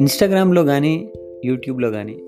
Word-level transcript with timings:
ఇన్స్టాగ్రామ్లో 0.00 0.64
కానీ 0.64 1.12
యూట్యూబ్లో 1.44 1.90
కానీ 1.90 2.18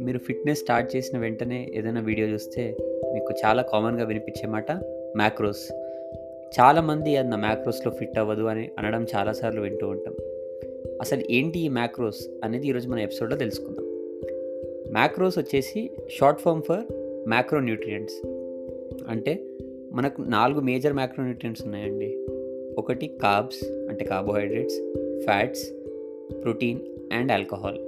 మీరు 0.00 0.18
ఫిట్నెస్ 0.18 0.58
స్టార్ట్ 0.58 0.96
చేసిన 0.96 1.18
వెంటనే 1.18 1.70
ఏదైనా 1.74 2.00
వీడియో 2.00 2.26
చూస్తే 2.26 2.76
మీకు 3.14 3.34
చాలా 3.44 3.62
కామన్గా 3.62 4.04
వినిపించే 4.04 4.48
మాట 4.48 4.72
మ్యాక్రోస్. 5.16 5.72
చాలామంది 6.60 7.16
అది 7.16 7.28
నా 7.28 7.36
మ్యాక్రోస్లో 7.36 7.92
ఫిట్ 7.92 8.18
అవ్వదు 8.18 8.42
అని 8.42 8.70
అనడం 8.78 9.06
చాలాసార్లు 9.16 9.60
వింటూ 9.60 9.88
ఉంటాం. 9.88 10.14
అసలు 11.00 11.22
ఏంటి 11.30 11.58
ఈ 11.58 11.68
మ్యాక్రోస్ 11.68 12.28
అనేది 12.44 12.68
ఈరోజు 12.68 12.88
మన 12.88 12.98
ఎపిసోడ్లో 12.98 13.36
తెలుసుకుందాం. 13.36 13.84
మ్యాక్రోస్ 14.92 15.38
వచ్చేసి 15.38 15.90
short 16.10 16.40
form 16.40 16.62
for 16.62 16.94
macro 17.28 17.60
nutrients 17.60 18.26
అంటే 19.08 19.44
మనకు 19.92 20.22
నాలుగు 20.22 20.60
మేజర్ 20.60 20.92
మ్యాక్రోన్యూట్రియంట్స్ 20.92 21.64
ఉన్నాయండి. 21.64 22.26
ఒకటి 22.78 23.06
కార్బ్స్ 23.22 23.72
అంటే 23.88 24.04
carbohydrates 24.04 24.76
fats 25.24 25.70
protein 26.44 26.80
and 27.12 27.32
alcohol 27.32 27.78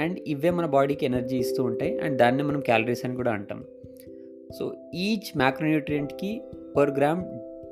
and 0.00 0.18
ఇవే 0.26 0.50
మన 0.50 0.66
బాడీకి 0.66 1.06
ఎనర్జీ 1.06 1.36
ఇస్తూ 1.36 1.64
ఉంటాయి 1.64 1.98
అండ్ 1.98 2.18
దాన్ని 2.18 2.42
మనం 2.42 2.60
క్యాలరీస్ 2.60 3.04
అని 3.04 3.16
కూడా 3.16 3.32
అంటాం. 3.32 3.64
So 4.58 4.74
each 4.94 5.36
మ్యాక్రోన్యూట్రియంట్కి 5.36 6.40
per 6.76 6.90
gram 6.90 7.24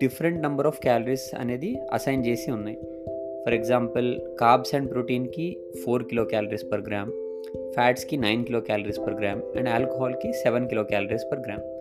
different 0.03 0.43
number 0.43 0.67
of 0.67 0.81
calories 0.81 1.35
అనేది 1.39 1.81
అసైన్ 1.93 2.27
చేసి 2.27 2.51
ఉన్నాయి. 2.51 2.79
For 3.45 3.55
example 3.55 4.21
carbs 4.41 4.75
and 4.75 4.91
ప్రోటీన్కి 4.91 5.59
four 5.85 6.05
kilo 6.05 6.25
calories 6.25 6.73
per 6.73 6.81
gram 6.81 7.11
ఫ్యాట్స్కి 7.73 8.17
nine 8.17 8.45
kilo 8.45 8.61
calories 8.61 8.99
per 8.99 9.15
gram 9.15 9.43
and 9.57 9.69
ఆల్కహాల్కి 9.69 10.33
seven 10.33 10.69
kilo 10.69 10.83
calories 10.83 11.33
per 11.33 11.41
gram 11.41 11.76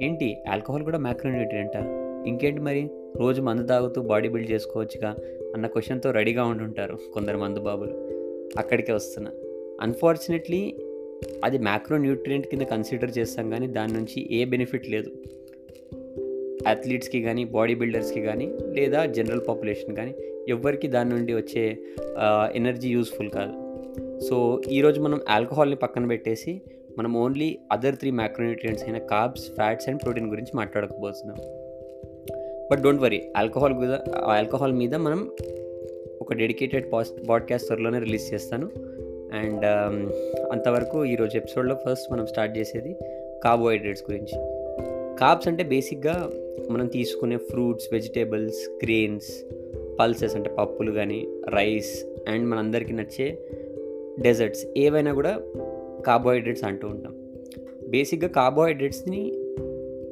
ఏంటి 0.00 0.36
alcohol 0.50 0.82
కూడా 0.82 0.98
మ్యాక్రోన్యూట్రియంటా? 0.98 1.80
ఇంకేంటి 2.26 2.60
మరి? 2.60 2.88
రోజు 3.16 3.42
మందు 3.42 3.66
తాగుతూ 3.66 4.02
బాడీ 4.02 4.28
బిల్డ్ 4.28 4.50
చేసుకోవచ్చుగా 4.50 5.16
అన్న 5.54 5.66
క్వశ్చన్తో 5.66 6.10
రెడీగా 6.10 6.44
ఉంటుంటారు 6.44 6.98
కొందరు 7.14 7.38
మందు 7.38 7.60
బాబులు. 7.60 7.90
అక్కడికే 8.58 8.92
వస్తున్నా. 8.92 9.30
అన్ఫార్చునేట్లీ 9.80 10.74
అది 11.44 11.58
మ్యాక్రో 11.58 11.98
న్యూట్రియంట్ 11.98 12.46
కింద 12.46 12.62
కన్సిడర్ 12.62 13.18
చేస్తాం 13.18 13.50
కానీ 13.50 13.66
దాని 13.66 13.92
నుంచి 13.92 14.34
ఏ 14.34 14.44
బెనిఫిట్ 14.44 14.90
లేదు. 14.90 15.10
అథ్లీట్స్కి 16.66 17.22
కానీ 17.22 17.44
బాడీ 17.44 17.74
బిల్డర్స్కి 17.74 18.20
కానీ 18.20 18.52
లేదా 18.72 19.06
జనరల్ 19.06 19.40
పాపులేషన్ 19.48 19.96
కానీ 19.96 20.14
ఎవ్వరికి 20.48 20.88
దాని 20.88 21.10
నుండి 21.10 21.34
వచ్చే 21.34 21.78
ఎనర్జీ 22.54 22.88
యూస్ఫుల్ 22.88 23.30
కాదు. 23.30 23.52
సో 24.20 24.62
ఈరోజు 24.70 25.00
మనం 25.00 25.20
ఆల్కహాల్ని 25.28 25.76
పక్కన 25.76 26.06
పెట్టేసి 26.06 26.60
మనం 26.98 27.16
ఓన్లీ 27.16 27.58
అదర్ 27.72 27.94
త్రీ 27.94 28.10
మ్యాక్రోన్యూట్రియంట్స్ 28.10 28.84
అయిన 28.84 28.98
కార్బ్స్ 28.98 29.50
ఫ్యాట్స్ 29.50 29.88
అండ్ 29.88 30.00
ప్రోటీన్ 30.02 30.28
గురించి 30.30 30.52
మాట్లాడకపోతున్నాం. 30.54 31.38
బట్ 32.70 32.80
డోంట్ 32.80 33.02
వరీ 33.02 33.20
ఆల్కహాల్ 33.36 33.74
మీద 33.74 33.94
ఆల్కహాల్ 34.38 34.72
మీద 34.72 34.94
మనం 34.94 35.30
ఒక 36.20 36.34
డెడికేటెడ్ 36.34 36.92
పాస్ట్ 36.92 37.28
పాడ్కాస్ట్ 37.28 37.66
త్వరలోనే 37.66 37.98
రిలీజ్ 37.98 38.34
చేస్తాను. 38.34 38.66
అండ్ 39.40 39.64
um, 39.64 39.96
అంతవరకు 40.52 41.04
ఈరోజు 41.04 41.36
ఎపిసోడ్లో 41.36 41.74
ఫస్ట్ 41.74 42.12
మనం 42.12 42.26
స్టార్ట్ 42.26 42.58
చేసేది 42.58 42.92
కార్బోహైడ్రేట్స్ 43.44 44.04
గురించి. 44.10 44.36
కార్బ్స్ 45.20 45.48
అంటే 45.48 45.62
బేసిక్గా 45.64 46.16
మనం 46.70 46.86
తీసుకునే 46.86 47.36
ఫ్రూట్స్ 47.36 47.88
వెజిటేబుల్స్ 47.92 48.60
గ్రెయిన్స్ 48.84 49.30
పల్సెస్ 49.98 50.36
అంటే 50.36 50.50
పప్పులు 50.50 50.92
కానీ 50.92 51.28
రైస్ 51.48 51.92
అండ్ 52.28 52.48
మనందరికీ 52.48 52.92
నచ్చే 52.92 53.28
డెజర్ట్స్ 54.18 54.66
ఏవైనా 54.76 55.12
కూడా 55.14 55.32
కార్బోహైడ్రేట్స్ 56.06 56.64
అంటూ 56.64 56.88
ఉంటాం. 56.88 57.14
బేసిక్గా 57.88 58.28
కార్బోహైడ్రేట్స్ని 58.28 59.22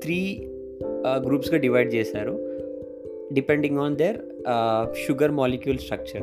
త్రీ 0.02 0.46
గ్రూప్స్గా 1.26 1.58
డివైడ్ 1.58 1.94
చేశారు. 1.94 2.34
Depending 3.32 3.78
on 3.78 3.96
their 3.96 4.16
sugar 5.06 5.30
molecule 5.30 5.78
structure 5.78 6.22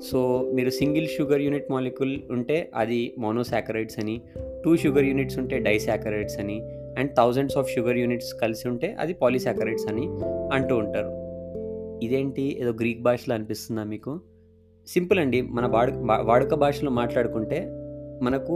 so 0.00 0.50
మీరు 0.54 0.70
సింగిల్ 0.70 1.08
షుగర్ 1.08 1.40
యూనిట్ 1.40 1.70
మాలిక్యూల్ 1.70 2.18
ఉంటే 2.30 2.70
అది 2.74 3.14
మోనోసాకరైడ్స్ 3.18 3.98
అని 3.98 4.20
టూ 4.64 4.76
షుగర్ 4.76 5.04
యూనిట్స్ 5.04 5.38
ఉంటే 5.38 5.58
డైసాకరైడ్స్ 5.58 6.38
అని 6.38 6.60
and 6.98 7.10
thousands 7.16 7.56
of 7.56 7.70
sugar 7.74 7.96
units 7.96 8.34
కలిసి 8.34 8.68
ఉంటే 8.68 8.96
అది 9.00 9.12
పాలిసాకరైడ్స్ 9.12 9.86
అని 9.86 10.06
అంటూ 10.54 10.76
ఉంటారు. 10.76 11.10
ఇదేంటి? 12.04 12.56
ఏదో 12.60 12.70
గ్రీక్ 12.70 13.02
భాషలో 13.02 13.34
అనిపిస్తుందా 13.34 13.84
మీకు? 13.84 14.20
సింపుల్ 14.88 15.18
అండి. 15.18 15.40
మన 15.40 15.66
వాడు 15.66 15.92
వాడుక 16.22 16.54
భాషలో 16.54 16.90
మాట్లాడుకుంటే 16.90 17.66
మనకు 18.22 18.54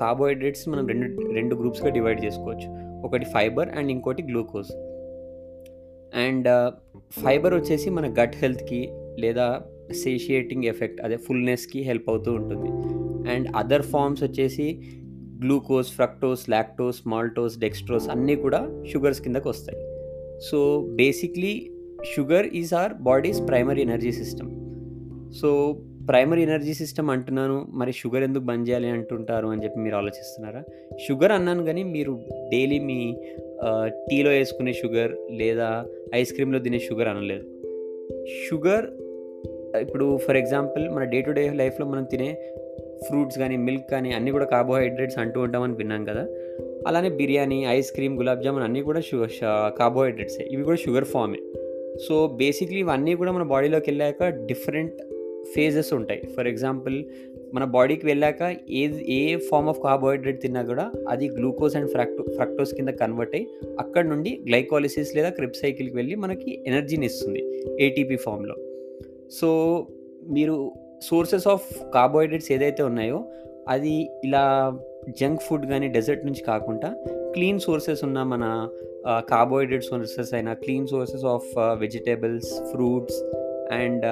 కార్బోహైడ్రేట్స్ 0.00 0.64
మనం 0.72 0.84
రెండు 0.92 1.06
రెండు 1.38 1.54
గ్రూప్స్గా 1.60 1.90
డివైడ్ 1.96 2.20
చేసుకోవచ్చు. 2.26 2.68
ఒకటి 3.06 3.26
ఫైబర్ 3.34 3.70
అండ్ 3.78 3.90
ఇంకోటి 3.94 4.24
గ్లూకోజ్. 4.30 4.72
అండ్ 6.24 6.46
uh, 6.56 6.68
ఫైబర్ 7.24 7.54
వచ్చేసి 7.58 7.88
మన 7.96 8.06
గట్ 8.20 8.36
హెల్త్కి 8.42 8.82
లేదా 9.22 9.46
సేషియేటింగ్ 10.02 10.64
ఎఫెక్ట్ 10.72 11.00
అదే 11.06 11.16
ఫుల్నెస్కి 11.26 11.80
హెల్ప్ 11.88 12.08
అవుతూ 12.12 12.30
ఉంటుంది. 12.40 12.70
అండ్ 13.32 13.46
అదర్ 13.60 13.84
ఫార్మ్స్ 13.92 14.22
వచ్చేసి 14.26 14.66
glucose 15.42 15.90
fructose 15.98 16.42
lactose 16.54 17.00
maltose 17.12 17.56
dextrose 17.64 18.06
అన్నీ 18.14 18.36
కూడా 18.44 18.60
షుగర్స్ 18.90 19.20
కిందకు 19.24 19.48
వస్తాయి. 19.54 19.78
So 20.48 20.58
basically 21.00 21.54
sugar 22.12 22.46
is 22.60 22.72
our 22.80 22.94
body's 23.08 23.40
primary 23.50 23.82
energy 23.88 24.12
system. 24.20 24.50
So 25.40 25.50
primary 26.08 26.42
energy 26.42 26.74
system 26.74 27.10
అంటున్నాను. 27.10 27.66
మరి 27.68 27.92
షుగర్ 27.92 28.22
ఎందుకు 28.22 28.42
బంద్ 28.42 28.68
చేయాలి 28.68 28.88
అంటుంటారు 28.88 29.48
అని 29.48 29.64
చెప్పి 29.64 29.78
మీరు 29.80 29.96
ఆలోచిస్తున్నారా? 29.96 30.62
షుగర్ 31.08 31.32
అన్నాను 31.32 31.62
కానీ 31.64 31.82
మీరు 31.82 32.12
డైలీ 32.52 32.78
మీ 32.78 32.98
టీలో 34.10 34.30
వేసుకునే 34.30 34.72
షుగర్ 34.72 35.12
లేదా 35.30 35.86
ఐస్ 36.14 36.32
క్రీమ్లో 36.32 36.58
తినే 36.58 36.78
షుగర్ 36.78 37.08
అనలేదు. 37.08 37.44
షుగర్ 38.44 38.86
ఇప్పుడు 39.80 40.16
ఫర్ 40.16 40.36
ఎగ్జాంపుల్ 40.36 40.88
మన 40.88 41.04
డే 41.04 41.20
టు 41.20 41.30
డే 41.30 41.50
లైఫ్లో 41.50 41.86
మనం 41.86 42.04
తినే 42.04 42.30
ఫ్రూట్స్ 43.06 43.38
కానీ 43.38 43.56
మిల్క్ 43.56 43.90
కానీ 43.90 44.12
అన్నీ 44.12 44.30
కూడా 44.30 44.44
కార్బోహైడ్రేట్స్ 44.44 45.18
అంటూ 45.18 45.40
ఉంటామని 45.40 45.74
విన్నాం 45.74 46.04
కదా. 46.04 46.24
అలానే 46.88 47.08
బిర్యానీ 47.08 47.64
ఐస్ 47.64 47.92
క్రీమ్ 47.92 48.16
గులాబ్ 48.18 48.42
జామున్ 48.42 48.64
అన్నీ 48.64 48.82
కూడా 48.82 49.00
షుగర్ 49.00 49.30
కార్బోహైడ్రేట్సే. 49.78 50.48
ఇవి 50.50 50.62
కూడా 50.62 50.76
షుగర్ 50.76 51.04
ఫామే 51.04 51.38
సో 52.08 52.14
బేసిక్లీ 52.36 52.78
ఇవన్నీ 52.78 53.14
కూడా 53.14 53.32
మన 53.32 53.42
బాడీలోకి 53.42 53.90
వెళ్ళాక 53.90 54.24
డిఫరెంట్ 54.28 54.98
ఫేజెస్ 55.54 55.92
ఉంటాయి. 55.94 56.20
ఫర్ 56.36 56.46
ఎగ్జాంపుల్ 56.46 57.04
మన 57.54 57.64
బాడీకి 57.64 58.06
వెళ్ళాక 58.06 58.42
ఏ 58.70 58.82
ఏ 59.08 59.36
ఫామ్ 59.36 59.68
ఆఫ్ 59.68 59.80
కార్బోహైడ్రేట్ 59.80 60.40
తిన్నా 60.42 60.62
కూడా 60.62 60.92
అది 61.08 61.28
గ్లూకోజ్ 61.28 61.76
అండ్ 61.76 61.90
ఫ్రాక్టో 61.90 62.24
ఫ్రక్టోస్ 62.32 62.74
కింద 62.74 62.88
కన్వర్ట్ 62.88 63.34
అయ్యి 63.36 63.48
అక్కడ 63.80 64.04
నుండి 64.06 64.40
గ్లైకాలిసిస్ 64.46 65.16
లేదా 65.16 65.28
క్రిప్ 65.28 65.56
సైకిల్కి 65.56 65.96
వెళ్ళి 65.96 66.14
మనకి 66.14 66.64
ఎనర్జీని 66.66 67.06
ఇస్తుంది 67.06 67.42
ఏటీపీ 67.80 68.16
ఫామ్లో 68.16 68.54
సో 69.30 69.48
మీరు 70.28 70.72
సోర్సెస్ 71.02 71.46
ఆఫ్ 71.46 71.66
కార్బోహైడ్రేట్స్ 71.94 72.52
ఏదైతే 72.52 72.82
ఉన్నాయో 72.82 73.24
అది 73.68 74.08
ఇలా 74.24 74.44
జంక్ 75.20 75.40
ఫుడ్ 75.40 75.66
కానీ 75.66 75.88
డెజర్ట్ 75.88 76.24
నుంచి 76.24 76.42
కాకుండా 76.44 76.88
క్లీన్ 77.32 77.58
సోర్సెస్ 77.58 78.04
ఉన్న 78.04 78.22
మన 78.22 78.68
కార్బోహైడ్రేట్ 79.28 79.84
సోర్సెస్ 79.84 80.34
అయినా 80.34 80.52
clean 80.52 80.86
sources 80.86 81.24
of 81.24 81.48
vegetables 81.58 82.70
fruits 82.72 83.18
and 83.72 84.04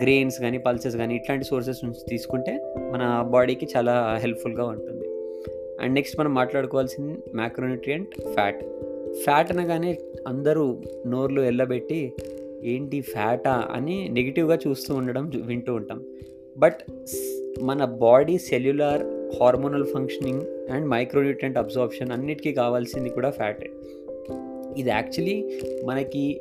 grains 0.00 0.40
కానీ 0.40 0.58
పల్సెస్ 0.58 0.96
కానీ 0.96 1.14
ఇట్లాంటి 1.14 1.44
సోర్సెస్ 1.44 1.84
నుంచి 1.84 2.08
తీసుకుంటే 2.08 2.52
మన 2.76 3.28
బాడీకి 3.30 3.66
చాలా 3.76 4.18
హెల్ప్ఫుల్గా 4.20 4.64
ఉంటుంది. 4.64 5.08
అండ్ 5.82 5.94
నెక్స్ట్ 5.94 6.20
మనం 6.20 6.34
మాట్లాడుకోవాల్సింది 6.34 7.18
మ్యాక్రోన్యూట్రియంట్ 7.34 8.08
ఫ్యాట్ 8.32 8.64
ఫ్యాట్ 9.22 9.52
అనగానే 9.52 9.98
అందరూ 10.28 10.82
నోర్లు 11.06 11.40
ఎల్లబెట్టి 11.40 12.12
ఏంటి 12.62 13.00
ఫ్యాటా 13.00 13.68
అని 13.70 14.08
నెగిటివ్గా 14.08 14.58
చూస్తూ 14.68 14.94
ఉండడం 14.94 15.30
వింటూ 15.34 15.74
ఉంటాం. 15.74 16.02
బట్ 16.58 16.78
మన 17.62 17.84
body 17.84 18.38
cellular 18.38 19.02
hormonal 19.42 19.86
functioning 19.86 20.42
and 20.70 20.88
micronutrient 20.88 21.58
absorption 21.58 22.10
అన్నిటికీ 22.10 22.52
కావాల్సింది 22.52 23.10
కూడా 23.10 23.30
ఫ్యాటే 23.30 23.70
ఇది 24.76 24.90
యాక్చువల్లీ 24.90 25.60
మనకి 25.84 26.40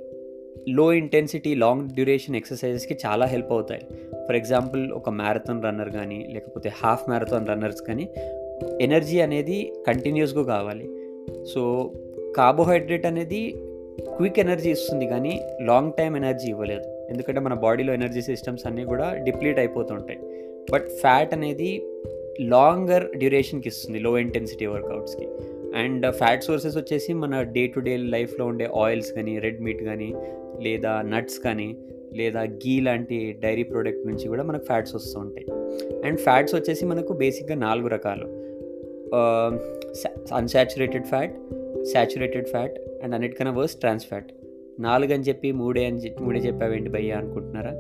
లో 0.69 0.93
ఇంటెన్సిటీ 0.93 1.55
లాంగ్ 1.55 1.89
డ్యూరేషన్ 1.89 2.35
ఎక్సర్సైజెస్కి 2.35 2.97
చాలా 3.05 3.25
హెల్ప్ 3.25 3.51
అవుతాయి. 3.51 3.81
ఫర్ 4.27 4.35
ఎగ్జాంపుల్ 4.35 4.91
ఒక 4.91 5.09
మ్యారథాన్ 5.09 5.63
రన్నర్ 5.63 5.89
కానీ 5.89 6.27
లేకపోతే 6.31 6.69
హాఫ్ 6.69 7.09
మ్యారథాన్ 7.09 7.47
రన్నర్స్ 7.47 7.81
కానీ 7.81 8.09
ఎనర్జీ 8.81 9.19
అనేది 9.19 9.73
కంటిన్యూస్గా 9.87 10.43
కావాలి. 10.43 10.89
సో 11.53 11.91
కార్బోహైడ్రేట్ 12.37 13.05
అనేది 13.05 13.53
క్విక్ 14.17 14.39
ఎనర్జీ 14.39 14.71
ఇస్తుంది 14.71 15.07
కానీ 15.07 15.41
లాంగ్ 15.61 15.91
టైం 15.93 16.15
ఎనర్జీ 16.15 16.49
ఇవ్వలేదు. 16.49 16.83
ఎందుకంటే 17.09 17.39
మన 17.39 17.53
బాడీలో 17.53 17.93
ఎనర్జీ 17.93 18.21
సిస్టమ్స్ 18.21 18.67
అన్నీ 18.67 18.83
కూడా 18.83 19.13
డిప్లీట్ 19.13 19.59
అయిపోతుంటాయి 19.59 20.19
బట్ 20.71 20.87
ఫ్యాట్ 20.87 21.33
అనేది 21.33 21.87
లాంగర్ 22.41 23.17
డ్యూరేషన్కి 23.17 23.67
ఇస్తుంది 23.67 23.99
లో 23.99 24.17
ఇంటెన్సిటీ 24.17 24.65
వర్కౌట్స్కి 24.65 25.27
అండ్ 25.75 26.13
ఫ్యాట్ 26.13 26.43
సోర్సెస్ 26.43 26.77
వచ్చేసి 26.77 27.13
మన 27.13 27.41
డే 27.41 27.67
టు 27.67 27.79
డే 27.79 27.97
లైఫ్లో 27.97 28.45
ఉండే 28.45 28.65
ఆయిల్స్ 28.65 29.11
కానీ 29.13 29.39
రెడ్ 29.39 29.61
మీట్ 29.61 29.83
కానీ 29.83 30.13
లేదా 30.61 31.01
నట్స్ 31.01 31.39
కానీ 31.39 31.77
లేదా 32.13 32.41
గీ 32.41 32.79
లాంటి 32.79 33.37
డైరీ 33.39 33.63
ప్రోడక్ట్ 33.63 34.07
నుంచి 34.07 34.27
కూడా 34.27 34.43
మనకు 34.43 34.63
ఫ్యాట్స్ 34.63 34.95
వస్తూ 34.95 35.19
ఉంటాయి. 35.19 35.45
అండ్ 36.05 36.19
ఫ్యాట్స్ 36.19 36.55
వచ్చేసి 36.55 36.85
మనకు 36.85 37.13
బేసిక్గా 37.13 37.55
నాలుగు 37.55 37.87
రకాలు. 37.87 38.27
Unsaturated 40.35 41.05
fat 41.05 41.33
saturated 41.83 42.47
fat 42.47 42.79
and 43.03 43.13
అన్నిటికన్నా 43.13 43.53
వర్స్ 43.53 43.75
ట్రాన్స్ 43.75 44.05
ఫ్యాట్. 44.05 44.31
నాలుగు 44.79 45.13
అని 45.13 45.23
చెప్పి 45.23 45.51
మూడే 45.51 45.85
అని 45.85 45.97
చెప్పి 45.97 46.23
మూడే 46.23 46.39
చెప్పావేంటి 46.39 46.89
భయ్యా 46.89 47.17
అనుకుంటున్నారా? 47.17 47.71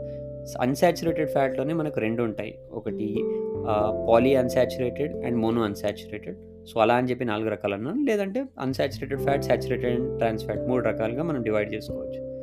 అన్సాచురేటెడ్ 0.61 1.29
ఫ్యాట్లోనే 1.29 1.73
మనకు 1.73 1.99
రెండు 1.99 2.23
ఉంటాయి. 2.23 2.55
ఒకటి 2.71 3.15
poly 4.09 4.35
unsaturated 4.35 5.15
and 5.25 5.37
mono 5.37 5.61
unsaturated. 5.61 6.37
So 6.67 6.79
అలా 6.79 6.95
అని 6.95 7.09
చెప్పి 7.09 7.25
నాలుగు 7.25 7.49
రకాలు 7.49 7.73
అన్నాను 7.73 8.05
లేదంటే 8.05 8.45
unsaturated 8.59 9.21
fat 9.21 9.43
saturated 9.43 9.99
and 9.99 10.17
trans 10.17 10.45
fat 10.45 10.67
మూడు 10.67 10.83
రకాలుగా 10.83 11.23
మనం 11.23 11.43
డివైడ్ 11.43 11.73
చేసుకోవచ్చు. 11.73 12.33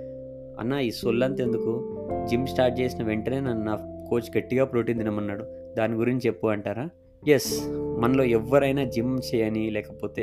అన్న 0.61 0.75
ఈ 0.75 0.91
సొల్లంత 0.91 1.41
ఎందుకు? 1.41 1.97
జిమ్ 2.31 2.47
స్టార్ట్ 2.47 2.81
చేసిన 2.81 3.05
వెంటనే 3.05 3.41
నన్ను 3.41 3.65
నా 3.65 3.79
కోచ్ 4.11 4.39
గట్టిగా 4.39 4.65
ప్రోటీన్ 4.65 4.99
తినమన్నాడు. 4.99 5.45
దాని 5.79 5.95
గురించి 5.95 6.21
చెప్పు 6.27 6.47
అంటారా? 6.47 6.89
ఎస్ 7.29 7.69
మనలో 7.99 8.25
ఎవరైనా 8.25 8.85
జిమ్ 8.85 9.19
చేయని 9.35 9.71
లేకపోతే 9.71 10.23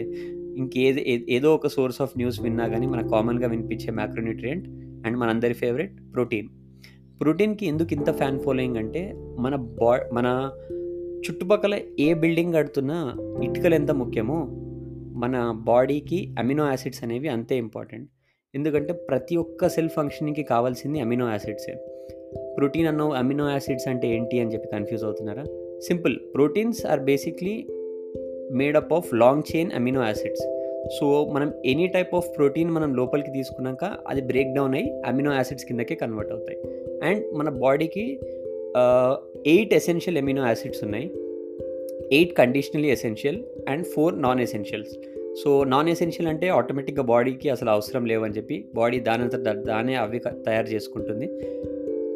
ఇంకేది 0.57 1.25
ఏదో 1.29 1.55
ఒక 1.55 1.67
సోర్స్ 1.67 2.01
ఆఫ్ 2.01 2.11
న్యూస్ 2.17 2.41
విన్నా 2.41 2.67
కానీ 2.67 2.87
మనకు 2.87 3.07
కామన్గా 3.07 3.47
వినిపించే 3.47 3.91
మ్యాక్రోన్యూట్రియంట్ 3.91 4.67
అండ్ 5.07 5.17
మనందరి 5.17 5.53
ఫేవరెట్ 5.53 5.93
ప్రోటీన్ 6.13 6.47
ప్రోటీన్కి 7.21 7.65
ఎందుకు 7.65 7.93
ఇంత 7.93 8.11
ఫ్యాన్ 8.11 8.39
ఫాలోయింగ్ 8.39 8.77
అంటే 8.77 9.13
మన 9.39 9.55
బా 9.55 9.99
మన 10.13 10.51
చుట్టుపక్కల 11.31 11.79
ఏ 11.99 12.13
బిల్డింగ్ 12.13 12.53
కడుతున్నా 12.53 13.13
ఇటుకలు 13.43 13.75
ఎంత 13.75 13.91
ముఖ్యమో 13.91 14.47
మన 15.19 15.61
బాడీకి 15.63 16.35
అమినో 16.39 16.67
యాసిడ్స్ 16.67 17.03
అనేవి 17.03 17.27
అంతే 17.27 17.57
ఇంపార్టెంట్. 17.57 18.11
ఎందుకంటే 18.55 18.93
ప్రతి 18.93 19.35
ఒక్క 19.35 19.69
సెల్ 19.69 19.89
ఫంక్షనింగ్కి 19.89 20.43
కావాల్సింది 20.43 20.99
అమినో 20.99 21.29
యాసిడ్సే. 21.29 21.73
ప్రోటీన్ 22.57 22.87
అన్న 22.87 23.01
అమినో 23.01 23.49
యాసిడ్స్ 23.49 23.87
అంటే 23.87 24.07
ఏంటి 24.07 24.39
అని 24.39 24.53
చెప్పి 24.53 24.67
కన్ఫ్యూజ్ 24.67 25.03
అవుతున్నారా? 25.03 25.43
Simple. 25.79 26.19
Proteins 26.33 26.85
are 26.85 26.99
basically 26.99 27.67
made up 28.51 28.93
of 28.93 29.13
long 29.13 29.55
chain 29.55 29.71
amino 29.75 30.03
acids. 30.03 30.43
So 30.99 31.25
మనం 31.25 31.53
ఎనీ 31.65 31.87
టైప్ 31.87 32.15
ఆఫ్ 32.15 32.37
ప్రోటీన్ 32.37 32.71
మనం 32.71 32.95
లోపలికి 32.95 33.31
తీసుకున్నాక 33.31 33.83
అది 34.07 34.21
బ్రేక్ 34.21 34.55
డౌన్ 34.55 34.75
అయ్యి 34.75 35.01
అమినో 35.01 35.33
యాసిడ్స్ 35.33 35.65
కిందకే 35.65 35.95
కన్వర్ట్ 35.95 36.31
అవుతాయి. 36.31 36.59
అండ్ 37.03 37.37
మన 37.37 37.49
బాడీకి 37.49 38.19
ఎయిట్ 39.45 39.73
ఎసెన్షియల్ 39.73 40.17
ఎమినో 40.17 40.45
యాసిడ్స్ 40.45 40.83
ఉన్నాయి. 40.83 41.11
Eight 42.11 42.37
conditionally 42.37 42.87
essential 42.87 43.43
and 43.69 43.85
four 43.85 44.21
non 44.21 44.39
essentials 44.39 44.89
so 45.43 45.63
non 45.63 45.89
essential 45.89 46.27
అంటే 46.27 46.49
ఆటోమేటిక్గా 46.49 47.03
బాడీకి 47.03 47.49
అసలు 47.49 47.69
అవసరం 47.69 48.05
లేవని 48.05 48.33
చెప్పి 48.33 48.65
బాడీ 48.75 48.99
దానంతా 48.99 49.37
దానే 49.53 49.95
అవి 49.95 50.19
తయారు 50.19 50.67
చేసుకుంటుంది. 50.67 51.27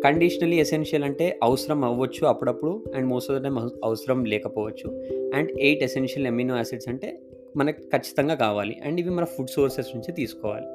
కండిషనలీ 0.01 0.57
ఎసెన్షియల్ 0.57 1.03
అంటే 1.03 1.39
అవసరం 1.43 1.83
అవ్వచ్చు 1.83 2.27
అప్పుడప్పుడు 2.27 2.83
and 2.95 3.07
most 3.07 3.31
of 3.31 3.39
the 3.39 3.43
time 3.43 3.69
అవసరం 3.83 4.25
లేకపోవచ్చు. 4.25 5.01
And 5.35 5.51
eight 5.59 5.83
essential 5.83 6.27
amino 6.27 6.55
acids 6.55 6.87
అంటే 6.87 7.19
మనకు 7.57 7.81
ఖచ్చితంగా 7.81 8.35
కావాలి. 8.35 8.77
అండ్ 8.85 8.99
ఇవి 8.99 9.09
మన 9.09 9.23
ఫుడ్ 9.23 9.49
సోర్సెస్ 9.49 9.87
నుంచి 9.95 10.11
తీసుకోవాలి. 10.11 10.65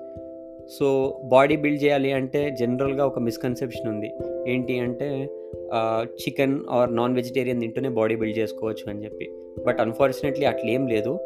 సో 0.70 0.86
బాడీ 1.24 1.56
బిల్డ్ 1.56 1.84
చేయాలి 1.84 2.12
అంటే 2.12 2.56
జనరల్గా 2.60 3.06
ఒక 3.06 3.18
మిస్కన్సెప్షన్ 3.18 3.88
ఉంది. 3.88 4.10
ఏంటి 4.48 4.78
అంటే 4.78 5.28
చికెన్ 6.04 6.60
ఆర్ 6.70 6.96
నాన్ 6.96 7.14
వెజిటేరియన్ 7.14 7.60
తింటూనే 7.60 7.88
బాడీ 7.88 8.16
బిల్డ్ 8.16 8.38
చేసుకోవచ్చు 8.38 8.90
అని 8.90 9.04
చెప్పి. 9.04 9.30
బట్ 9.66 9.80
అన్ఫార్చునేట్లీ 9.80 10.46
అట్లేం 10.46 10.74
ఏం 10.74 10.86
లేదు. 10.86 11.18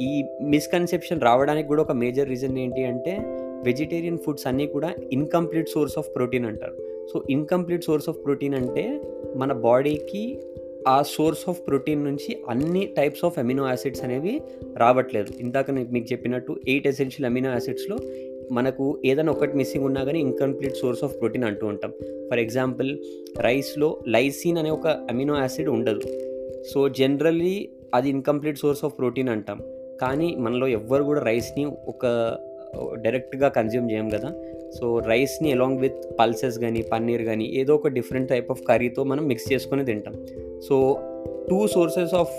ఈ 0.00 0.24
మిస్కన్సెప్షన్ 0.42 1.20
రావడానికి 1.20 1.68
కూడా 1.68 1.82
ఒక 1.82 1.92
మేజర్ 1.92 2.28
రీజన్ 2.28 2.58
ఏంటి 2.58 2.84
అంటే 2.84 3.18
వెజిటేరియన్ 3.64 4.18
ఫుడ్స్ 4.18 4.46
అన్నీ 4.46 4.66
కూడా 4.66 4.94
ఇన్కంప్లీట్ 5.12 5.68
సోర్స్ 5.68 5.98
ఆఫ్ 5.98 6.14
ప్రోటీన్ 6.14 6.46
అంటారు. 6.46 6.76
So 7.12 7.24
incomplete 7.30 7.84
source 7.84 8.08
of 8.08 8.16
protein 8.24 8.54
అంటే 8.54 9.00
మన 9.36 9.52
బాడీకి 9.52 10.40
ఆ 10.88 11.02
సోర్స్ 11.02 11.48
ఆఫ్ 11.48 11.60
ప్రోటీన్ 11.66 12.04
నుంచి 12.04 12.42
అన్ని 12.48 12.94
టైప్స్ 12.96 13.24
ఆఫ్ 13.24 13.38
అమినో 13.38 13.68
యాసిడ్స్ 13.68 14.04
అనేవి 14.04 14.40
రావట్లేదు. 14.76 15.30
ఇందాక 15.40 15.70
నేను 15.70 15.90
మీకు 15.90 16.12
చెప్పినట్టు 16.12 16.60
ఎయిట్ 16.68 16.86
ఎసెన్షియల్ 16.86 17.26
అమినో 17.30 17.50
యాసిడ్స్లో 17.50 17.96
మనకు 18.52 18.98
ఏదైనా 19.04 19.32
ఒకటి 19.32 19.56
మిస్సింగ్ 19.56 19.84
ఉన్నా 19.84 20.04
కానీ 20.04 20.20
ఇన్కంప్లీట్ 20.20 20.76
సోర్స్ 20.76 21.04
ఆఫ్ 21.04 21.20
ప్రోటీన్ 21.20 21.44
అంటూ 21.44 21.66
ఉంటాం. 21.66 21.92
ఫర్ 22.30 22.38
ఎగ్జాంపుల్ 22.38 22.98
రైస్లో 23.40 23.98
లైసిన్ 24.08 24.58
అనే 24.58 24.70
ఒక 24.70 24.86
అమినో 24.86 25.38
యాసిడ్ 25.38 25.68
ఉండదు. 25.68 26.00
సో 26.74 26.88
జనరల్లీ 26.88 27.68
అది 27.94 28.10
ఇన్కంప్లీట్ 28.10 28.58
సోర్స్ 28.58 28.84
ఆఫ్ 28.84 28.98
ప్రోటీన్ 28.98 29.28
అంటాం. 29.28 29.60
కానీ 30.00 30.36
మనలో 30.38 30.68
ఎవ్వరు 30.68 31.02
కూడా 31.02 31.20
రైస్ని 31.20 31.64
ఒక 31.64 32.36
డైరెక్ట్గా 32.94 33.48
కన్జ్యూమ్ 33.48 33.90
చేయం 33.90 34.08
కదా. 34.08 34.34
సో 34.80 34.98
రైస్ని 34.98 35.52
అలాంగ్ 35.52 35.78
విత్ 35.78 35.94
పల్సెస్ 36.20 36.58
కానీ 36.58 36.82
పన్నీర్ 36.82 37.22
కానీ 37.22 37.44
ఏదో 37.44 37.74
ఒక 37.74 37.88
డిఫరెంట్ 37.88 38.30
టైప్ 38.30 38.50
ఆఫ్ 38.50 38.62
కర్రీతో 38.62 39.04
మనం 39.04 39.26
మిక్స్ 39.26 39.52
చేసుకొని 39.52 39.84
తింటాం. 39.84 40.26
సో 40.68 40.98
టూ 41.50 41.66
సోర్సెస్ 41.66 42.14
ఆఫ్ 42.14 42.32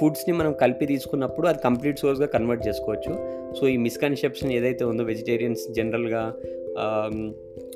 ఫుడ్స్ని 0.00 0.34
మనం 0.34 0.52
కలిపి 0.52 0.86
తీసుకున్నప్పుడు 0.86 1.46
అది 1.46 1.58
కంప్లీట్ 1.64 1.98
సోర్స్గా 1.98 2.26
కన్వర్ట్ 2.26 2.68
చేసుకోవచ్చు. 2.68 3.12
సో 3.60 3.68
ఈ 3.68 3.76
మిస్కన్సెప్షన్ 3.76 4.52
ఏదైతే 4.52 4.84
ఉందో 4.84 5.04
వెజిటేరియన్స్ 5.04 5.72
జనరల్గా 5.72 6.34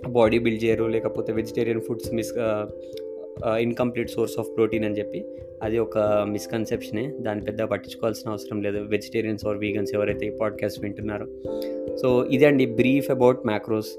బాడీ 0.08 0.38
బిల్డ్ 0.38 0.64
చేయరు 0.64 0.84
లేకపోతే 0.84 1.32
vegetarian 1.32 1.80
foods 1.80 2.14
miss 2.14 2.32
incomplete 3.58 4.10
source 4.10 4.38
of 4.38 4.48
protein 4.56 4.84
అని 4.84 4.98
చెప్పి 4.98 5.24
అది 5.62 5.78
ఒక 5.78 5.98
మిస్కన్సెప్షనే 6.28 7.12
దాన్ని 7.20 7.44
పెద్ద 7.44 7.62
పట్టించుకోవాల్సిన 7.62 8.30
అవసరం 8.30 8.62
లేదు. 8.62 8.78
వెజిటేరియన్స్ 8.78 9.46
ఆర్ 9.46 9.58
వీగన్స్ 9.58 9.94
ఎవరైతే 9.94 10.26
ఈ 10.26 10.30
పాడ్కాస్ట్ 10.40 10.80
వింటున్నారో. 10.82 11.26
సో 11.96 12.26
ఇదే 12.26 12.46
అండి 12.46 12.66
బ్రీఫ్ 12.66 13.10
అబౌట్ 13.10 13.46
మ్యాక్రోస్ 13.46 13.90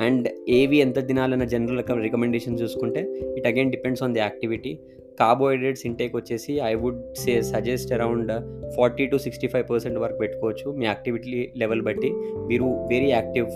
అండ్ 0.00 0.28
ఏవి 0.48 0.76
ఎంత 0.76 1.06
తినాలన్న 1.06 1.44
జనరల్ 1.44 2.02
రికమెండేషన్ 2.02 2.60
చూసుకుంటే 2.60 3.00
it 3.36 3.46
again 3.46 3.70
depends 3.70 4.02
on 4.02 4.14
the 4.14 4.18
activity 4.18 4.78
carbohydrates 5.20 5.84
intake 5.86 6.14
వచ్చేసి 6.16 6.54
I 6.70 6.72
would 6.82 7.00
say 7.22 7.32
suggest 7.52 7.92
around 7.96 8.32
forty 8.76 9.06
to 9.06 9.16
sixty 9.16 9.48
five 9.52 9.66
percent 9.70 9.98
వరకు 10.04 10.18
పెట్టుకోవచ్చు 10.18 10.68
మీ 10.78 10.86
యాక్టివిటీ 10.86 11.52
లెవెల్ 11.62 11.82
బట్టి. 11.88 12.10
మీరు 12.50 12.68
వెరీ 12.92 13.10
యాక్టివ్ 13.10 13.50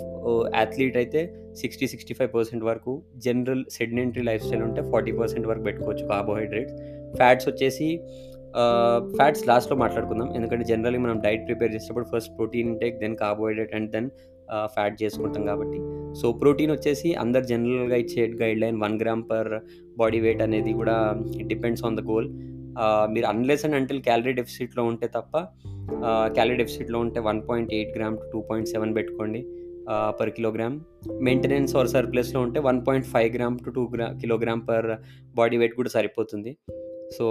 అథ్లీట్ 0.62 0.96
అయితే 1.02 1.22
సిక్స్టీ 1.62 1.87
సిక్స్టీ 1.87 2.14
ఫైవ్ 2.14 2.31
పర్సెంట్ 2.34 2.64
వరకు 2.64 2.93
జనరల్ 3.26 3.64
సెడినెంటరీ 3.70 4.25
లైఫ్ 4.31 4.44
స్టైల్ 4.44 4.62
ఉంటే 4.69 4.82
forty 4.93 5.12
percent 5.12 5.49
వరకు 5.50 5.62
పెట్టుకోవచ్చు 5.62 6.06
కార్బోహైడ్రేట్స్ 6.12 6.76
ఫ్యాట్స్ 7.16 7.49
వచ్చేసి 7.49 7.88
ఫ్యాట్స్ 9.17 9.43
లాస్ట్లో 9.49 9.76
మాట్లాడుకుందాం. 9.76 10.28
ఎందుకంటే 10.37 10.64
జనరల్లీ 10.64 10.99
మనం 10.99 11.17
డైట్ 11.25 11.46
ప్రిపేర్ 11.46 11.72
చేసేటప్పుడు 11.75 12.06
first 12.12 12.32
protein 12.37 12.69
intake 12.72 12.96
then 13.00 13.17
carbohydrate 13.22 13.75
and 13.75 13.90
then 13.90 14.08
fat 14.75 14.96
చేసుకుంటాం 15.02 15.44
కాబట్టి. 15.50 15.79
సో 16.20 16.26
ప్రోటీన్ 16.41 16.73
వచ్చేసి 16.75 17.08
అందరు 17.23 17.44
జనరల్గా 17.52 17.96
ఇచ్చే 18.05 18.25
guideline 18.64 18.79
one 18.85 18.96
gram 19.02 19.25
per 19.31 19.50
body 20.00 20.20
weight 20.26 20.43
అనేది 20.46 20.73
కూడా 20.81 20.96
it 21.41 21.49
depends 21.52 21.85
on 21.88 21.96
the 22.00 22.05
goal 22.12 22.29
మీరు 23.14 23.26
అన్లెస్ 23.32 23.64
అండ్ 23.67 23.76
అంటిల్ 23.79 24.00
క్యాలరీ 24.08 24.32
డెఫిసిట్లో 24.32 24.85
ఉంటే 24.85 25.06
తప్ప 25.17 25.32
క్యాలరీ 26.37 26.56
డెఫిసిట్లో 26.62 26.99
ఉంటే 26.99 27.20
one 27.29 27.43
point 27.49 27.73
eight 27.79 27.93
gram 27.99 28.17
to 28.23 28.26
two 28.32 28.41
point 28.49 28.69
seven 28.73 28.94
పెట్టుకోండి 28.96 29.41
పర్ 30.19 30.31
కిలోగ్రామ్ 30.37 30.76
మెయింటెనెన్స్ 31.26 31.73
ఆర్ 31.76 31.88
సర్ప్లస్లో 31.94 32.41
ఉంటే 32.41 32.61
one 32.69 32.81
point 32.86 33.06
five 33.06 33.31
gram 33.36 33.56
to 33.65 33.70
two 33.70 33.82
gram 33.94 34.06
kilogram 34.22 34.63
per 34.69 34.89
body 35.41 35.56
weight 35.63 35.77
కూడా 35.81 35.91
సరిపోతుంది. 35.96 36.53
So 37.17 37.27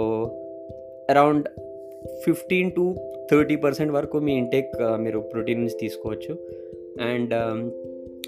around 1.12 1.46
fifteen 2.24 2.70
to 2.76 2.84
thirty 3.30 3.56
percent 3.64 3.92
వరకు 3.92 4.16
మీ 4.26 4.32
ఇంటేక్ 4.42 4.72
మీరు 5.04 5.18
ప్రోటీన్ 5.32 5.60
నుంచి 5.62 5.78
తీసుకోవచ్చు. 5.80 6.32
అండ్ 7.10 7.32
um, 7.34 7.60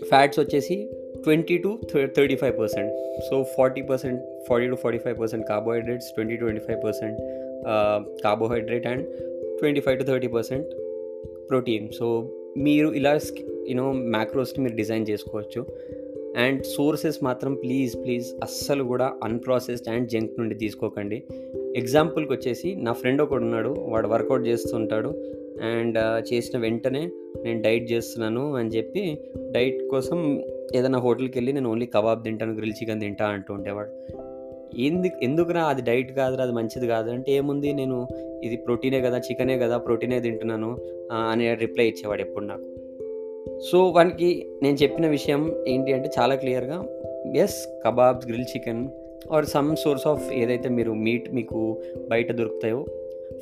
ఫ్యాట్స్ 0.08 0.38
వచ్చేసి 0.40 0.76
twenty 1.24 1.56
to 1.64 1.70
thirty 2.16 2.36
five 2.40 2.54
percent. 2.58 2.90
So 3.28 3.34
forty 3.56 3.82
percent 3.90 4.20
forty 4.48 4.66
to 4.72 4.76
forty 4.82 5.00
five 5.04 5.16
percent 5.20 5.44
carbohydrates 5.50 6.08
twenty 6.16 6.36
twenty 6.42 6.62
five 6.66 6.80
percent 6.86 7.18
uh, 7.72 7.98
carbohydrate 8.24 8.86
and 8.92 9.04
twenty 9.60 9.80
five 9.86 9.98
to 10.00 10.06
thirty 10.10 10.30
percent 10.36 10.70
protein 11.50 11.86
so 11.98 12.06
మీరు 12.66 12.88
ఇలా 13.00 13.12
you know 13.70 13.86
మ్యాక్రోస్ని 14.16 14.60
మీరు 14.64 14.76
design 14.82 15.06
చేసుకోవచ్చు. 15.10 15.60
And 16.44 16.60
sources 16.74 17.18
మాత్రం 17.26 17.52
please 17.54 17.92
please 18.02 18.26
అస్సలు 18.46 18.84
కూడా 18.84 19.06
unprocessed 19.22 19.88
and 19.92 20.08
junk 20.14 20.34
నుండి 20.40 20.54
తీసుకోకండి. 20.54 21.18
ఎగ్జాంపుల్కి 21.80 22.32
వచ్చేసి 22.32 22.68
నా 22.86 22.92
ఫ్రెండ్ 22.92 23.22
ఒకడు 23.24 23.44
ఉన్నాడు 23.48 23.72
వాడు 23.92 24.08
వర్కౌట్ 24.14 24.44
చేస్తుంటాడు. 24.46 25.10
అండ్ 25.62 25.98
చేసిన 26.32 26.60
వెంటనే 26.60 27.10
నేను 27.44 27.62
డైట్ 27.62 27.92
చేస్తున్నాను 27.92 28.54
అని 28.54 28.68
చెప్పి 28.68 29.18
డైట్ 29.50 29.88
కోసం 29.88 30.42
ఏదైనా 30.74 30.98
హోటల్కి 30.98 31.38
వెళ్ళి 31.38 31.52
నేను 31.52 31.70
ఓన్లీ 31.70 31.86
కబాబ్ 31.86 32.24
తింటాను 32.24 32.52
గ్రిల్ 32.52 32.72
చికెన్ 32.72 33.00
తింటా 33.00 33.26
అంటూ 33.26 33.54
ఉండేవాడు. 33.54 33.90
ఎందుకు 34.78 35.24
ఎందుకురా 35.24 35.64
అది 35.64 35.82
డైట్ 35.82 36.12
కాదురా 36.12 36.44
అది 36.44 36.52
మంచిది 36.52 36.86
కాదు 36.86 37.10
అంటే 37.10 37.32
ఏముంది 37.32 37.72
నేను 37.72 38.08
ఇది 38.44 38.56
ప్రోటీనే 38.56 39.00
కదా 39.00 39.18
చికెనే 39.18 39.58
కదా 39.58 39.76
ప్రోటీనే 39.76 40.20
తింటున్నాను 40.20 40.78
అనే 41.30 41.54
రిప్లై 41.54 41.86
ఇచ్చేవాడు 41.86 42.20
ఎప్పుడు 42.20 42.44
నాకు. 42.44 42.64
సో 43.70 43.88
వానికి 43.88 44.46
నేను 44.62 44.76
చెప్పిన 44.76 45.06
విషయం 45.06 45.64
ఏంటి 45.68 45.92
అంటే 45.92 46.10
చాలా 46.18 46.34
క్లియర్గా 46.34 46.84
as 47.36 47.82
kebabs 47.84 48.26
grill 48.26 48.44
chicken 48.44 48.88
or 49.32 49.44
some 49.44 49.76
source 49.76 50.06
of 50.06 50.32
ఏదైతే 50.32 50.68
మీరు 50.68 50.92
మీట్ 50.92 51.34
మీకు 51.34 51.82
బయట 52.10 52.32
దొరుకుతాయో 52.32 52.86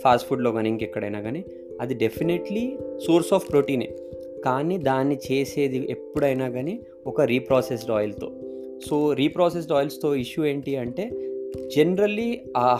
ఫాస్ట్ 0.04 0.28
ఫుడ్లో 0.28 0.52
కానీ 0.52 0.68
ఇంకెక్కడైనా 0.68 1.20
కానీ 1.20 1.44
అది 1.80 1.94
డెఫినెట్లీ 1.94 2.78
సోర్స్ 3.06 3.32
ఆఫ్ 3.32 3.50
ప్రోటీనే 3.52 3.96
కానీ 4.44 4.78
దాన్ని 4.78 5.18
చేసేది 5.32 5.86
ఎప్పుడైనా 5.90 6.48
కానీ 6.48 6.80
ఒక 7.06 7.20
రీప్రాసెస్డ్ 7.20 7.90
ఆయిల్తో 7.90 8.32
సో 8.88 9.12
రీప్రాసెస్డ్ 9.12 9.72
ఆయిల్స్తో 9.72 10.14
ఇష్యూ 10.14 10.44
ఏంటి 10.44 10.76
అంటే 10.76 11.10
జనరల్లీ 11.76 12.40
ఆ 12.56 12.78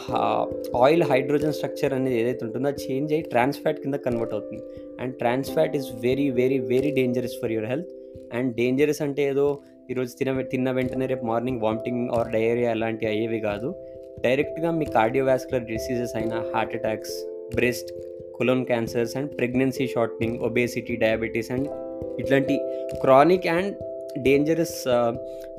ఆయిల్ 0.76 1.02
హైడ్రోజన్ 1.02 1.52
స్ట్రక్చర్ 1.52 1.92
అనేది 1.92 2.20
ఏదైతే 2.20 2.44
ఉంటుందో 2.44 2.68
అది 2.68 2.92
చేంజ్ 2.92 3.12
అయ్యి 3.12 3.28
ట్రాన్స్ 3.28 3.58
ఫ్యాట్ 3.58 3.80
కింద 3.80 3.94
కన్వర్ట్ 3.94 4.34
అవుతుంది. 4.34 4.62
And 5.00 5.14
trans 5.14 5.50
fat 5.50 5.76
is 5.76 5.86
very 6.00 6.30
very 6.30 6.58
very 6.58 6.90
dangerous 6.90 7.32
for 7.42 7.52
your 7.52 7.68
health 7.68 7.88
and 8.32 8.56
dangerous 8.56 9.02
అంటే 9.02 9.28
ఏదో 9.28 9.58
ఈరోజు 9.90 10.18
తిన 10.18 10.40
తిన్న 10.40 10.70
వెంటనే 10.70 11.06
రేపు 11.06 11.24
మార్నింగ్ 11.24 11.60
వామిటింగ్ 11.60 12.08
ఆర్ 12.08 12.32
డయేరియా 12.32 12.70
అలాంటివి 12.70 13.12
అయ్యేవి 13.12 13.40
కాదు. 13.40 13.74
డైరెక్ట్గా 14.20 14.70
మీ 14.70 14.84
కార్డియోవాస్కులర్ 14.84 15.64
డిసీజెస్ 15.64 16.16
అయిన 16.16 16.32
heart 16.54 16.74
attacks 16.74 17.26
breast 17.54 17.92
colon 18.34 18.66
cancers 18.66 19.16
and 19.16 19.30
pregnancy 19.38 19.86
shortening 19.86 20.38
obesity 20.38 20.96
diabetes 20.96 21.50
and 21.50 21.68
ఇట్లాంటి 22.20 22.60
chronic 23.00 23.46
and 23.46 23.76
dangerous 24.18 24.84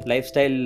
life 0.08 0.28
style 0.28 0.66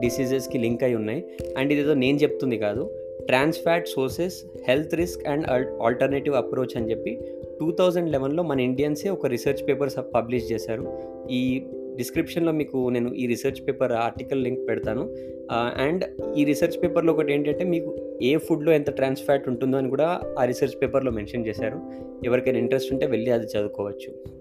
డిసీజెస్కి 0.00 0.58
link 0.58 0.84
అయి 0.84 0.94
ఉన్నాయి. 0.94 1.24
అండ్ 1.56 1.72
ఇదేదో 1.72 1.94
నేను 1.94 2.16
చెప్తుంది 2.16 2.58
కాదు. 2.58 2.90
Trans 3.26 3.58
fat 3.58 3.88
sources 3.88 4.34
health 4.68 4.94
risk 4.94 5.28
and 5.28 5.46
alternative 5.82 6.36
approach 6.36 6.76
అని 6.76 6.90
చెప్పి 6.90 7.18
టూ 7.60 7.72
థౌజండ్ 7.72 8.12
లెవెన్లో 8.12 8.42
మన 8.42 8.60
ఇండియన్సే 8.60 9.08
ఒక 9.08 9.26
రీసెర్చ్ 9.26 9.68
పేపర్ 9.68 9.90
పబ్లిష్ 10.14 10.52
చేశారు. 10.52 10.84
ఈ 11.30 11.66
డిస్క్రిప్షన్లో 11.96 12.52
మీకు 12.52 12.88
నేను 12.88 13.14
ఈ 13.14 13.26
రీసెర్చ్ 13.26 13.68
పేపర్ 13.68 13.92
ఆర్టికల్ 13.92 14.44
లింక్ 14.44 14.68
పెడతాను. 14.68 15.16
అండ్ 15.52 16.04
ఈ 16.36 16.44
రీసెర్చ్ 16.44 16.82
పేపర్లో 16.82 17.12
ఒకటి 17.12 17.32
ఏంటంటే 17.32 17.64
మీకు 17.64 18.18
ఏ 18.22 18.36
ఫుడ్లో 18.36 18.72
ఎంత 18.72 18.90
ట్రాన్స్ 18.90 19.22
ఫ్యాట్ 19.22 19.48
ఉంటుందో 19.48 19.78
అని 19.78 19.88
కూడా 19.88 20.20
ఆ 20.38 20.44
రీసెర్చ్ 20.44 20.82
పేపర్లో 20.82 21.10
మెన్షన్ 21.10 21.46
చేశారు. 21.46 21.80
ఎవరికైనా 22.24 22.58
ఇంట్రెస్ట్ 22.58 22.92
ఉంటే 22.92 23.06
వెళ్ళి 23.06 23.30
అది 23.30 23.46
చదువుకోవచ్చు. 23.46 24.36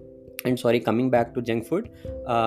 And 0.45 0.59
sorry 0.59 0.79
coming 0.79 1.11
back 1.11 1.29
to 1.35 1.41
junk 1.41 1.65
food 1.65 1.87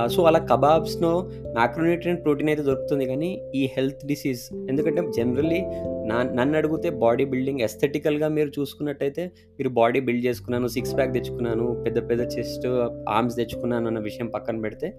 so 0.06 0.22
అలా 0.22 0.40
కబాబ్స్లో 0.50 1.12
మ్యాక్రోన్యూట్రియన్ 1.54 2.20
ప్రోటీన్ 2.24 2.48
అయితే 2.48 2.62
దొరుకుతుంది 2.62 3.06
కానీ 3.06 3.30
ఈ 3.54 3.62
హెల్త్ 3.76 4.02
డిసీజ్ 4.06 4.42
ఎందుకంటే 4.70 5.02
జనరల్లీ 5.18 5.60
నా 6.04 6.18
నన్ను 6.32 6.56
అడిగితే 6.58 6.90
బాడీ 6.96 7.24
బిల్డింగ్ 7.24 7.60
ఎస్థెటికల్గా 7.60 8.28
మీరు 8.28 8.52
చూసుకున్నట్టయితే 8.58 9.24
మీరు 9.58 9.72
బాడీ 9.72 10.00
బిల్డ్ 10.00 10.24
చేసుకున్నాను 10.26 10.68
సిక్స్ 10.68 10.94
ప్యాక్ 10.94 11.14
తెచ్చుకున్నాను 11.14 11.66
పెద్ద 11.86 11.98
పెద్ద 12.10 12.22
చెస్ట్ 12.38 12.66
ఆర్మ్స్ 13.08 13.36
తెచ్చుకున్నాను 13.36 13.86
అన్న 13.86 14.00
విషయం 14.00 14.28
పక్కన 14.28 14.58
పెడితే 14.60 14.90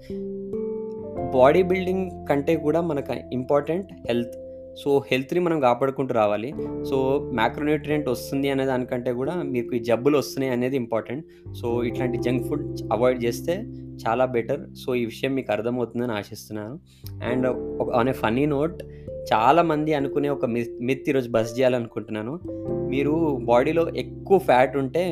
బాడీ 1.34 1.64
బిల్డింగ్ 1.64 2.06
కంటే 2.30 2.54
కూడా 2.58 2.80
మనకు 2.82 3.16
ఇంపార్టెంట్ 3.34 3.90
హెల్త్ 4.10 4.36
సో 4.82 4.90
హెల్త్ని 5.12 5.40
మనం 5.40 5.60
కాపాడుకుంటూ 5.60 6.14
రావాలి. 6.14 6.54
సో 6.90 6.98
మ్యాక్రోన్యూట్రియంట్ 7.40 8.10
వస్తుంది 8.10 8.50
అనే 8.50 8.66
దానికంటే 8.66 9.14
కూడా 9.14 9.36
మీకు 9.54 9.76
ఈ 9.76 9.80
జబ్బులు 9.80 10.18
వస్తున్నాయి 10.18 10.54
అనేది 10.54 10.76
ఇంపార్టెంట్. 10.76 11.26
సో 11.62 11.84
ఇట్లాంటి 11.84 12.18
జంక్ 12.18 12.48
ఫుడ్ 12.48 12.66
అవాయిడ్ 12.94 13.24
చేస్తే 13.24 13.56
చాలా 14.04 14.26
బెటర్. 14.26 14.62
సో 14.76 14.96
ఈ 14.96 15.06
విషయం 15.06 15.34
మీకు 15.36 15.52
అర్థమవుతుందని 15.52 16.12
ఆశిస్తున్నాను. 16.12 16.80
And 17.24 17.48
on 18.00 18.10
a 18.10 18.12
funny 18.12 18.46
note 18.46 18.84
చాలామంది 19.34 19.94
అనుకునే 19.94 20.30
ఒక 20.30 20.46
మిత్ 20.46 20.82
మిత్ 20.82 21.10
ఈరోజు 21.10 21.30
బస్ 21.30 21.60
చేయాలనుకుంటున్నాను. 21.60 22.40
మీరు 22.94 23.40
బాడీలో 23.44 23.90
ఎక్కువ 23.96 24.38
ఫ్యాట్ 24.40 24.78
ఉంటే 24.78 25.04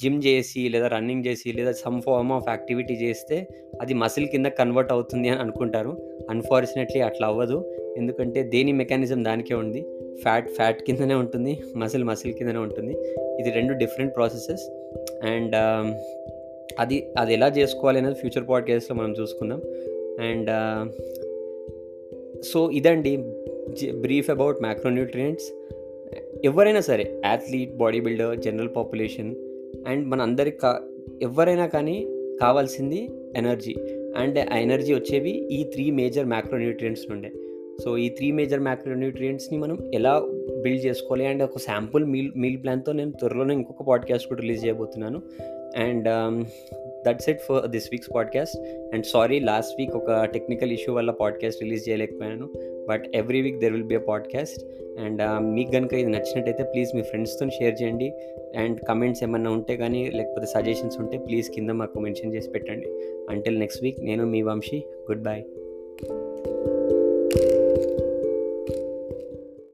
జిమ్ 0.00 0.18
చేసి 0.26 0.68
లేదా 0.68 0.88
రన్నింగ్ 0.88 1.26
చేసి 1.26 1.52
లేదా 1.52 1.72
సమ్ 1.72 2.02
ఫార్మ్ 2.02 2.32
ఆఫ్ 2.32 2.48
యాక్టివిటీ 2.48 2.94
చేస్తే 2.94 3.36
అది 3.82 3.94
మసిల్ 3.94 4.26
కింద 4.26 4.46
కన్వర్ట్ 4.46 4.92
అవుతుంది 4.92 5.28
అని 5.28 5.40
అనుకుంటారు. 5.40 5.92
అన్ఫార్చునేట్లీ 6.30 7.00
అట్లా 7.00 7.26
అవ్వదు. 7.28 7.58
ఎందుకంటే 7.96 8.42
దేని 8.42 8.72
మెకానిజం 8.72 9.24
దానికే 9.24 9.54
ఉంది. 9.54 9.80
ఫ్యాట్ 10.22 10.48
ఫ్యాట్ 10.48 10.82
కిందనే 10.82 11.14
ఉంటుంది 11.14 11.58
మసిల్ 11.76 12.04
మసిల్ 12.04 12.32
కిందనే 12.32 12.58
ఉంటుంది. 12.58 12.94
ఇది 13.40 13.50
రెండు 13.50 13.72
డిఫరెంట్ 13.72 14.16
ప్రాసెసెస్ 14.16 14.64
అండ్ 15.22 15.56
అది 16.80 16.96
అది 17.18 17.32
ఎలా 17.32 17.48
చేసుకోవాలి 17.48 17.98
అనేది 17.98 18.14
ఫ్యూచర్ 18.14 18.48
పాడ్కాస్ట్లో 18.48 18.96
మనం 18.96 19.12
చూసుకుందాం. 19.12 19.60
అండ్ 20.20 20.50
సో 22.44 22.66
uh, 22.66 22.72
ఇదండి 22.72 23.16
బ్రీఫ్ 24.00 24.30
అబౌట్ 24.30 24.58
మ్యాక్రోన్యూట్రియంట్స్ 24.62 25.46
ఎవరైనా 26.44 26.80
సరే 26.80 27.20
athlete 27.24 27.72
bodybuilder 28.00 28.40
general 28.40 28.68
population 28.76 29.30
and 29.86 30.04
మన 30.06 30.20
అందరికి 30.20 30.56
కా 30.56 30.70
ఎవరైనా 31.22 31.66
కానీ 31.66 31.96
కావాల్సింది 32.40 33.00
ఎనర్జీ 33.36 33.74
అండ్ 34.16 34.38
ఆ 34.38 34.56
ఎనర్జీ 34.56 34.94
వచ్చేవి 34.94 35.30
ఈ 35.30 35.64
త్రీ 35.64 35.90
మేజర్ 35.90 36.26
మ్యాక్రోన్యూట్రియంట్స్ 36.26 37.10
నుండే. 37.10 37.30
సో 37.82 37.96
ఈ 37.96 38.08
త్రీ 38.08 38.30
మేజర్ 38.30 38.60
మ్యాక్రోన్యూట్రియంట్స్ని 38.60 39.58
మనం 39.58 39.90
ఎలా 39.94 40.22
బిల్డ్ 40.62 40.84
చేసుకోవాలి? 40.86 41.26
అండ్ 41.26 41.42
ఒక 41.42 41.58
శాంపుల్ 41.58 42.04
మీల్ 42.04 42.32
మీల్ 42.36 42.62
ప్లాన్తో 42.62 42.92
నేను 42.92 43.10
త్వరలోనే 43.10 43.54
ఇంకొక 43.54 43.82
పాడ్కాస్ట్ 43.86 44.28
కూడా 44.28 44.40
రిలీజ్ 44.40 44.66
చేయబోతున్నాను. 44.66 45.22
And 45.76 46.08
that's 47.06 47.28
it 47.28 47.40
for 47.40 47.66
this 47.66 47.88
week's 47.92 48.10
podcast 48.14 48.56
and 48.94 49.06
sorry 49.06 49.40
last 49.40 49.80
week 49.80 49.96
ఒక 49.96 50.24
టెక్నికల్ 50.24 50.72
ఇష్యూ 50.72 50.94
వల్ల 50.94 51.10
పాడ్కాస్ట్ 51.10 51.62
రిలీజ్ 51.62 51.88
చేయలేకపోయాను. 51.88 52.48
But 52.88 53.04
every 53.14 53.40
week 53.40 53.60
there 53.60 53.72
will 53.72 53.84
be 53.84 53.94
a 53.94 53.98
podcast 53.98 54.64
and 55.00 55.22
మీకు 55.54 55.70
కనుక 55.70 55.92
ఇది 55.92 56.10
నచ్చినట్టయితే 56.10 56.62
ప్లీజ్ 56.62 56.96
మీ 56.96 57.02
ఫ్రెండ్స్తో 57.02 57.48
షేర్ 57.48 57.74
చేయండి. 57.82 58.12
అండ్ 58.56 58.80
కమెంట్స్ 58.88 59.22
ఏమన్నా 59.22 59.50
ఉంటే 59.50 59.76
కానీ 59.76 60.10
లేకపోతే 60.10 60.46
సజెషన్స్ 60.46 60.98
ఉంటే 60.98 61.18
ప్లీజ్ 61.18 61.50
కింద 61.50 61.70
మాకు 61.70 62.00
మెన్షన్ 62.00 62.34
చేసి 62.34 62.50
పెట్టండి. 62.50 62.86
అంటిల్ 63.30 63.58
నెక్స్ట్ 63.58 63.82
వీక్ 63.82 64.00
నేను 64.00 64.26
మీ 64.26 64.42
వంశీ. 64.42 64.78
Good 65.10 65.22
bye 65.22 65.42